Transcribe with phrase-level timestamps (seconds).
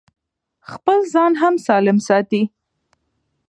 [0.69, 2.41] خپل ځان هم سالم ساتي.